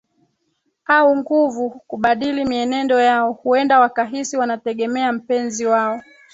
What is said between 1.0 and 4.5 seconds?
nguvu kubadili mienendo yao Huenda wakahisi